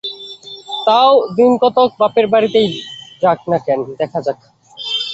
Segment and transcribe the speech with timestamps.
[0.85, 2.69] তা ও দিনকতক বাপের বাড়িতেই
[3.21, 4.39] যাক না কেন, দেখা যাক।